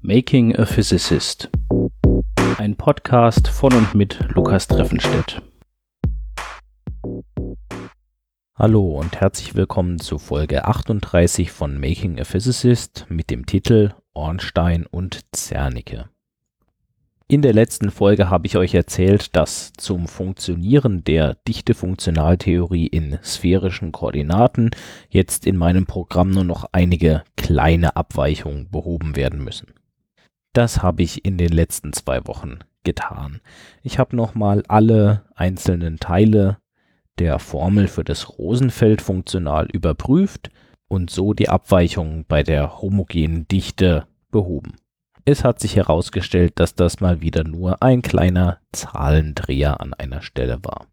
[0.00, 1.50] Making a Physicist.
[2.58, 5.42] Ein Podcast von und mit Lukas Treffenstedt.
[8.54, 14.84] Hallo und herzlich willkommen zu Folge 38 von Making a Physicist mit dem Titel Ornstein
[14.86, 16.08] und Zernike.
[17.30, 23.92] In der letzten Folge habe ich euch erzählt, dass zum Funktionieren der Dichtefunktionaltheorie in sphärischen
[23.92, 24.70] Koordinaten
[25.10, 29.74] jetzt in meinem Programm nur noch einige kleine Abweichungen behoben werden müssen.
[30.54, 33.42] Das habe ich in den letzten zwei Wochen getan.
[33.82, 36.56] Ich habe nochmal alle einzelnen Teile
[37.18, 40.48] der Formel für das Rosenfeld-Funktional überprüft
[40.88, 44.76] und so die Abweichungen bei der homogenen Dichte behoben.
[45.30, 50.58] Es hat sich herausgestellt, dass das mal wieder nur ein kleiner Zahlendreher an einer Stelle
[50.62, 50.86] war.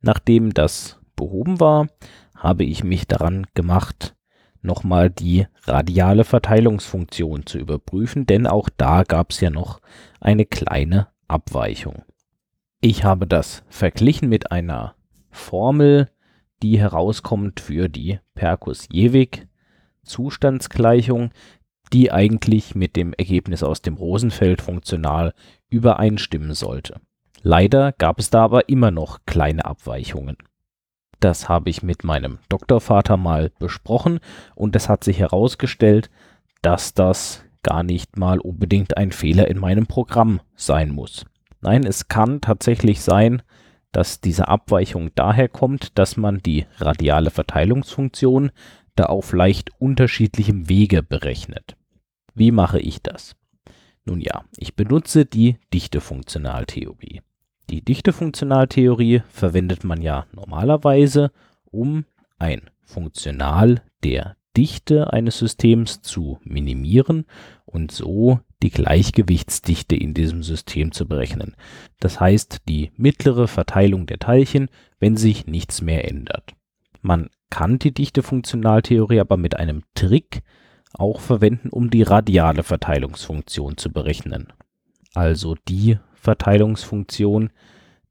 [0.00, 1.88] Nachdem das behoben war,
[2.36, 4.14] habe ich mich daran gemacht,
[4.62, 9.80] nochmal die radiale Verteilungsfunktion zu überprüfen, denn auch da gab es ja noch
[10.20, 12.04] eine kleine Abweichung.
[12.80, 14.94] Ich habe das verglichen mit einer
[15.30, 16.08] Formel,
[16.62, 19.48] die herauskommt für die Perkus-Jewig
[20.08, 21.30] Zustandsgleichung,
[21.92, 25.34] die eigentlich mit dem Ergebnis aus dem Rosenfeld funktional
[25.70, 27.00] übereinstimmen sollte.
[27.42, 30.36] Leider gab es da aber immer noch kleine Abweichungen.
[31.20, 34.20] Das habe ich mit meinem Doktorvater mal besprochen
[34.54, 36.10] und es hat sich herausgestellt,
[36.62, 41.26] dass das gar nicht mal unbedingt ein Fehler in meinem Programm sein muss.
[41.60, 43.42] Nein, es kann tatsächlich sein,
[43.90, 48.52] dass diese Abweichung daher kommt, dass man die radiale Verteilungsfunktion
[48.94, 51.76] da auf leicht unterschiedlichem Wege berechnet.
[52.38, 53.34] Wie mache ich das?
[54.04, 57.20] Nun ja, ich benutze die Dichtefunktionaltheorie.
[57.68, 61.32] Die Dichtefunktionaltheorie verwendet man ja normalerweise,
[61.64, 62.04] um
[62.38, 67.26] ein Funktional der Dichte eines Systems zu minimieren
[67.66, 71.56] und so die Gleichgewichtsdichte in diesem System zu berechnen.
[71.98, 74.68] Das heißt die mittlere Verteilung der Teilchen,
[75.00, 76.54] wenn sich nichts mehr ändert.
[77.02, 80.42] Man kann die Dichtefunktionaltheorie aber mit einem Trick
[80.94, 84.52] auch verwenden, um die radiale Verteilungsfunktion zu berechnen.
[85.14, 87.50] Also die Verteilungsfunktion,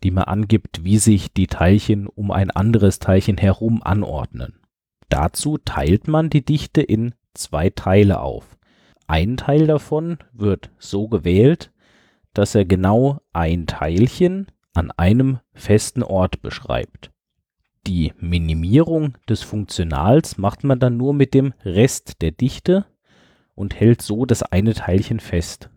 [0.03, 4.59] die man angibt, wie sich die Teilchen um ein anderes Teilchen herum anordnen.
[5.09, 8.57] Dazu teilt man die Dichte in zwei Teile auf.
[9.07, 11.71] Ein Teil davon wird so gewählt,
[12.33, 17.11] dass er genau ein Teilchen an einem festen Ort beschreibt.
[17.87, 22.85] Die Minimierung des Funktionals macht man dann nur mit dem Rest der Dichte
[23.55, 25.69] und hält so das eine Teilchen fest.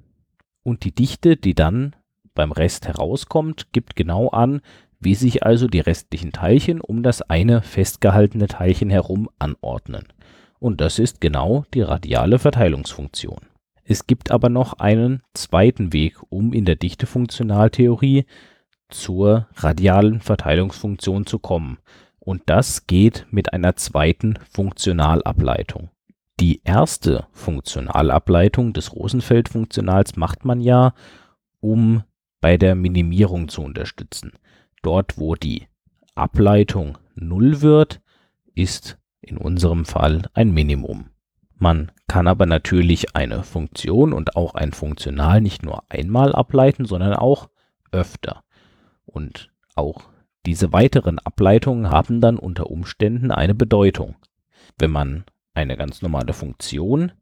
[0.64, 1.94] Und die Dichte, die dann
[2.34, 4.60] beim Rest herauskommt, gibt genau an,
[4.98, 10.08] wie sich also die restlichen Teilchen um das eine festgehaltene Teilchen herum anordnen.
[10.58, 13.38] Und das ist genau die radiale Verteilungsfunktion.
[13.84, 18.26] Es gibt aber noch einen zweiten Weg, um in der Dichtefunktionaltheorie
[18.90, 21.78] zur radialen Verteilungsfunktion zu kommen.
[22.18, 25.90] Und das geht mit einer zweiten Funktionalableitung.
[26.38, 30.94] Die erste Funktionalableitung des Rosenfeld-Funktionals macht man ja,
[31.60, 32.02] um
[32.40, 34.32] bei der Minimierung zu unterstützen.
[34.82, 35.66] Dort, wo die
[36.14, 38.00] Ableitung 0 wird,
[38.54, 41.10] ist in unserem Fall ein Minimum.
[41.56, 47.12] Man kann aber natürlich eine Funktion und auch ein Funktional nicht nur einmal ableiten, sondern
[47.12, 47.50] auch
[47.92, 48.42] öfter.
[49.12, 50.02] Und auch
[50.46, 54.16] diese weiteren Ableitungen haben dann unter Umständen eine Bedeutung.
[54.78, 57.12] Wenn man eine ganz normale Funktion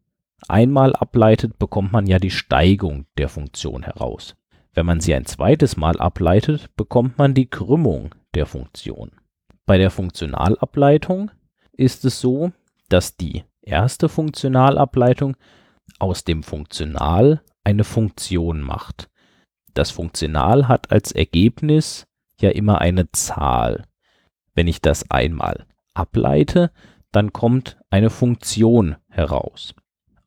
[0.47, 4.37] einmal ableitet, bekommt man ja die Steigung der Funktion heraus.
[4.75, 9.11] Wenn man sie ein zweites Mal ableitet, bekommt man die Krümmung der Funktion.
[9.67, 11.31] Bei der Funktionalableitung
[11.73, 12.53] ist es so,
[12.89, 15.37] dass die erste Funktionalableitung
[15.99, 19.11] aus dem Funktional eine Funktion macht.
[19.79, 22.09] Das Funktional hat als Ergebnis
[22.41, 23.85] ja immer eine Zahl.
[24.53, 26.73] Wenn ich das einmal ableite,
[27.13, 29.77] dann kommt eine Funktion heraus.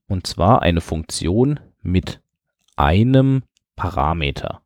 [0.07, 2.21] Und zwar eine Funktion mit
[2.77, 3.43] einem
[3.75, 4.61] Parameter.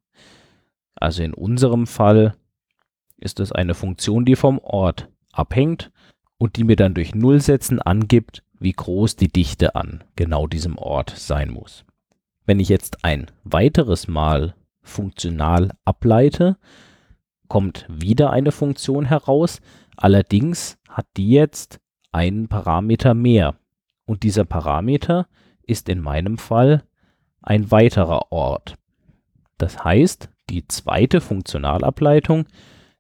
[0.93, 2.35] Also in unserem Fall
[3.17, 5.91] ist es eine Funktion, die vom Ort abhängt
[6.37, 11.09] und die mir dann durch Nullsätzen angibt, wie groß die Dichte an genau diesem Ort
[11.17, 11.85] sein muss.
[12.45, 14.53] Wenn ich jetzt ein weiteres Mal
[14.85, 16.57] funktional ableite,
[17.47, 19.61] kommt wieder eine Funktion heraus,
[19.97, 21.79] allerdings hat die jetzt
[22.11, 23.55] einen Parameter mehr.
[24.05, 25.27] Und dieser Parameter
[25.63, 26.83] ist in meinem Fall
[27.41, 28.75] ein weiterer Ort.
[29.57, 32.45] Das heißt, die zweite Funktionalableitung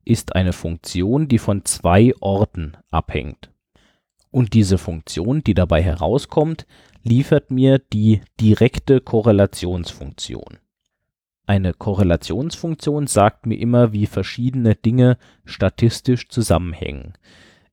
[0.03, 3.51] ist eine Funktion, die von zwei Orten abhängt.
[4.31, 6.65] Und diese Funktion, die dabei herauskommt,
[7.03, 10.57] liefert mir die direkte Korrelationsfunktion.
[11.47, 17.13] Eine Korrelationsfunktion sagt mir immer, wie verschiedene Dinge statistisch zusammenhängen.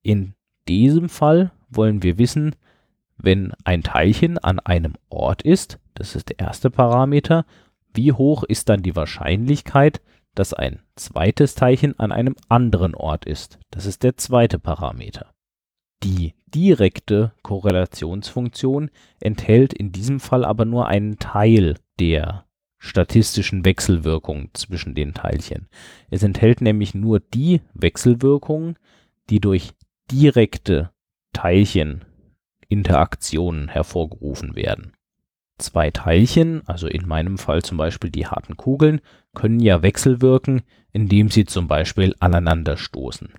[0.02, 0.34] In
[0.68, 2.54] diesem Fall wollen wir wissen,
[3.16, 7.46] wenn ein Teilchen an einem Ort ist, das ist der erste Parameter,
[7.94, 10.02] wie hoch ist dann die Wahrscheinlichkeit,
[10.34, 13.58] dass ein zweites Teilchen an einem anderen Ort ist.
[13.70, 15.30] Das ist der zweite Parameter.
[16.02, 18.90] Die direkte Korrelationsfunktion
[19.20, 22.44] enthält in diesem Fall aber nur einen Teil der
[22.82, 25.68] statistischen Wechselwirkung zwischen den Teilchen.
[26.10, 28.76] Es enthält nämlich nur die Wechselwirkungen,
[29.30, 29.70] die durch
[30.10, 30.90] direkte
[31.32, 34.94] Teilcheninteraktionen hervorgerufen werden.
[35.58, 39.00] Zwei Teilchen, also in meinem Fall zum Beispiel die harten Kugeln,
[39.32, 43.32] können ja wechselwirken, indem sie zum Beispiel aneinander stoßen.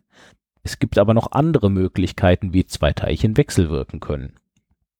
[0.64, 4.38] Es gibt aber noch andere Möglichkeiten, wie zwei Teilchen wechselwirken können.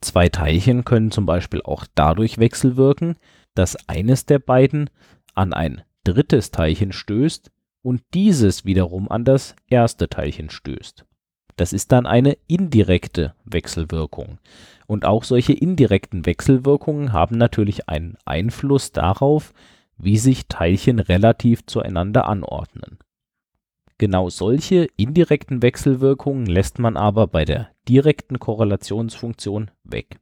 [0.02, 3.16] Zwei Teilchen können zum Beispiel auch dadurch wechselwirken,
[3.56, 4.90] dass eines der beiden
[5.34, 7.52] an ein drittes Teilchen stößt
[7.82, 11.06] und dieses wiederum an das erste Teilchen stößt.
[11.56, 14.40] Das ist dann eine indirekte Wechselwirkung.
[14.88, 19.54] Und auch solche indirekten Wechselwirkungen haben natürlich einen Einfluss darauf,
[19.98, 22.98] wie sich Teilchen relativ zueinander anordnen.
[24.00, 30.20] Genau solche indirekten Wechselwirkungen lässt man aber bei der direkten Korrelationsfunktion weg.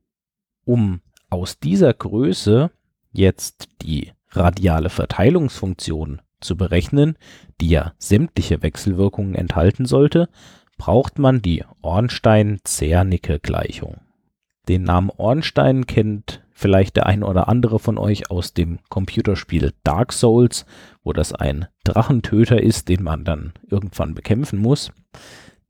[0.65, 2.71] Um aus dieser Größe
[3.11, 7.17] jetzt die radiale Verteilungsfunktion zu berechnen,
[7.59, 10.29] die ja sämtliche Wechselwirkungen enthalten sollte,
[10.77, 13.97] braucht man die Ornstein-Zernike-Gleichung.
[14.67, 20.13] Den Namen Ornstein kennt vielleicht der ein oder andere von euch aus dem Computerspiel Dark
[20.13, 20.65] Souls,
[21.03, 24.91] wo das ein Drachentöter ist, den man dann irgendwann bekämpfen muss.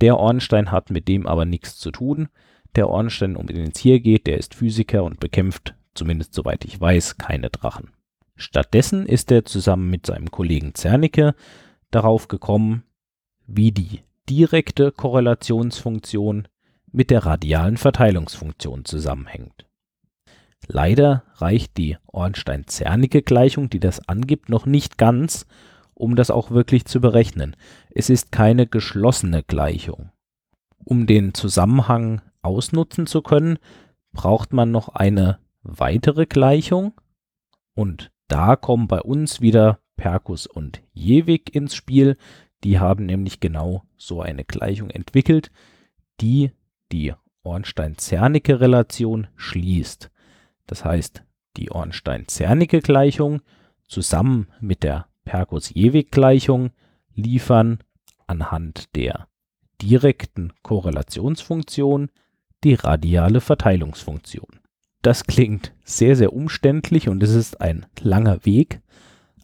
[0.01, 2.27] Der Ornstein hat mit dem aber nichts zu tun.
[2.75, 6.79] Der Ornstein, um den es hier geht, der ist Physiker und bekämpft, zumindest soweit ich
[6.79, 7.91] weiß, keine Drachen.
[8.35, 11.35] Stattdessen ist er zusammen mit seinem Kollegen Zernike
[11.91, 12.83] darauf gekommen,
[13.45, 16.47] wie die direkte Korrelationsfunktion
[16.91, 19.65] mit der radialen Verteilungsfunktion zusammenhängt.
[20.67, 25.45] Leider reicht die Ornstein-Zernike-Gleichung, die das angibt, noch nicht ganz,
[25.93, 27.55] um das auch wirklich zu berechnen.
[27.89, 30.11] Es ist keine geschlossene Gleichung.
[30.83, 33.59] Um den Zusammenhang ausnutzen zu können,
[34.13, 36.93] braucht man noch eine weitere Gleichung
[37.73, 42.17] und da kommen bei uns wieder Perkus und Jewig ins Spiel,
[42.63, 45.51] die haben nämlich genau so eine Gleichung entwickelt,
[46.21, 46.51] die
[46.91, 47.13] die
[47.43, 50.11] Ornstein-Zernike-Relation schließt.
[50.67, 51.23] Das heißt,
[51.57, 53.41] die Ornstein-Zernike-Gleichung
[53.87, 56.71] zusammen mit der Perkus-Jewig-Gleichung
[57.13, 57.79] liefern
[58.27, 59.27] anhand der
[59.81, 62.09] direkten Korrelationsfunktion
[62.63, 64.60] die radiale Verteilungsfunktion.
[65.01, 68.81] Das klingt sehr, sehr umständlich und es ist ein langer Weg,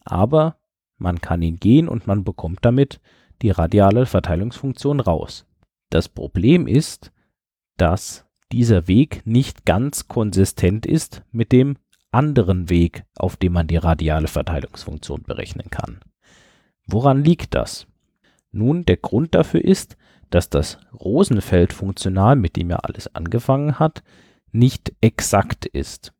[0.06, 0.57] aber
[0.98, 3.00] man kann ihn gehen und man bekommt damit
[3.42, 5.45] die radiale Verteilungsfunktion raus.
[5.89, 7.12] Das Problem ist,
[7.77, 11.77] dass dieser Weg nicht ganz konsistent ist mit dem
[12.12, 16.00] anderen Weg, auf dem man die radiale Verteilungsfunktion berechnen kann.
[16.88, 17.88] Woran liegt das?
[18.51, 19.98] Nun, der Grund dafür ist,
[20.30, 24.03] dass das Rosenfeld-Funktional, mit dem ja alles angefangen hat,
[24.51, 26.13] nicht exakt ist.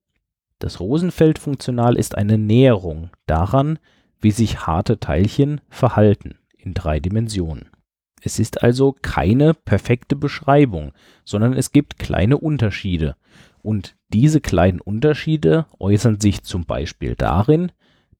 [0.60, 3.80] Das Rosenfeld-Funktional ist eine Näherung daran,
[4.20, 7.70] wie sich harte Teilchen verhalten in drei Dimensionen.
[8.22, 10.92] Es ist also keine perfekte Beschreibung,
[11.24, 13.16] sondern es gibt kleine Unterschiede.
[13.62, 17.72] Und diese kleinen Unterschiede äußern sich zum Beispiel darin,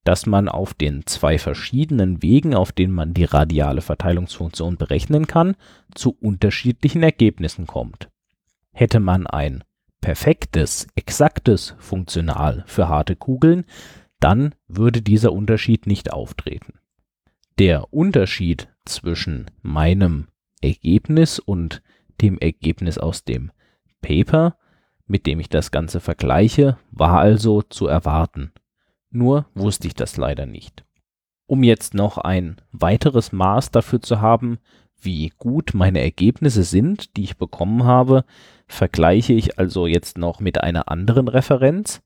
[0.04, 5.56] dass man auf den zwei verschiedenen Wegen, auf denen man die radiale Verteilungsfunktion berechnen kann,
[5.94, 8.08] zu unterschiedlichen Ergebnissen kommt.
[8.72, 9.64] Hätte man ein
[10.00, 13.64] perfektes, exaktes Funktional für harte Kugeln,
[14.20, 16.74] dann würde dieser Unterschied nicht auftreten.
[17.58, 20.28] Der Unterschied zwischen meinem
[20.60, 21.82] Ergebnis und
[22.20, 23.52] dem Ergebnis aus dem
[24.00, 24.56] Paper,
[25.06, 28.52] mit dem ich das Ganze vergleiche, war also zu erwarten.
[29.10, 30.84] Nur wusste ich das leider nicht.
[31.46, 34.58] Um jetzt noch ein weiteres Maß dafür zu haben,
[35.00, 38.24] wie gut meine Ergebnisse sind, die ich bekommen habe,
[38.68, 42.02] vergleiche ich also jetzt noch mit einer anderen Referenz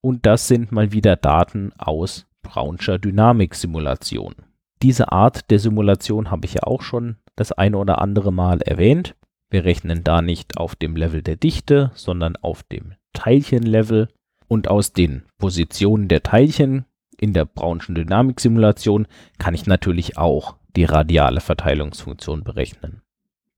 [0.00, 4.34] und das sind mal wieder Daten aus Brownscher Dynamiksimulation.
[4.82, 9.14] Diese Art der Simulation habe ich ja auch schon das eine oder andere Mal erwähnt.
[9.50, 14.08] Wir rechnen da nicht auf dem Level der Dichte, sondern auf dem Teilchenlevel
[14.46, 16.84] und aus den Positionen der Teilchen
[17.18, 19.06] in der Brownschen Dynamiksimulation
[19.38, 23.02] kann ich natürlich auch die radiale Verteilungsfunktion berechnen.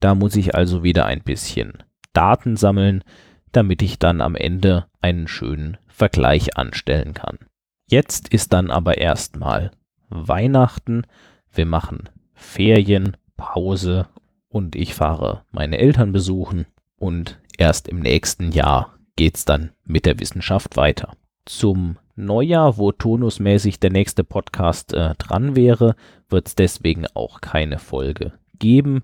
[0.01, 3.05] Da muss ich also wieder ein bisschen Daten sammeln,
[3.53, 7.39] damit ich dann am Ende einen schönen Vergleich anstellen kann.
[7.87, 9.73] Jetzt ist dann aber erstmal
[10.09, 11.03] Weihnachten,
[11.53, 14.07] wir machen Ferien, Pause
[14.49, 20.21] und ich fahre meine Eltern besuchen und erst im nächsten Jahr geht's dann mit der
[20.21, 21.15] Wissenschaft weiter.
[21.45, 25.97] Zum Neujahr, wo tonusmäßig der nächste Podcast äh, dran wäre,
[26.29, 29.03] wird es deswegen auch keine Folge geben.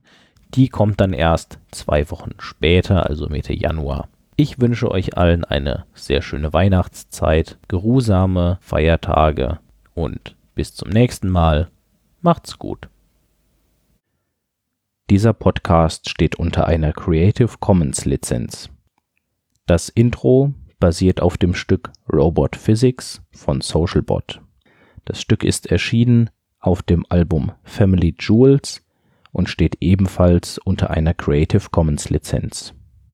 [0.54, 4.08] Die kommt dann erst zwei Wochen später, also Mitte Januar.
[4.36, 9.58] Ich wünsche euch allen eine sehr schöne Weihnachtszeit, geruhsame Feiertage
[9.94, 11.68] und bis zum nächsten Mal.
[12.20, 12.88] Macht's gut.
[15.08, 18.70] Dieser Podcast steht unter einer Creative Commons Lizenz.
[19.66, 24.40] Das Intro basiert auf dem Stück Robot Physics von Socialbot.
[25.04, 28.85] Das Stück ist erschienen auf dem Album Family Jewels
[29.36, 32.72] und steht ebenfalls unter einer Creative Commons Lizenz